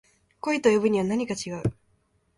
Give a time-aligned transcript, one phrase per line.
[0.39, 1.63] 恋と呼ぶにはなにか違う